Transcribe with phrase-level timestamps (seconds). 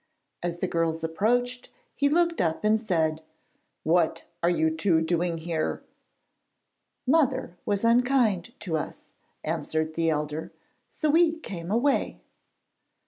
[0.41, 3.21] As the girls approached he looked up and said:
[3.83, 5.83] 'What are you two doing here?'
[7.05, 10.51] 'Mother was unkind to us,' answered the elder,
[10.89, 12.19] 'so we came away.'